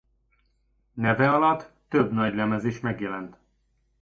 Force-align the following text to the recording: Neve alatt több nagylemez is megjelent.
Neve 0.97 1.31
alatt 1.31 1.71
több 1.87 2.11
nagylemez 2.13 2.63
is 2.65 2.79
megjelent. 2.79 3.37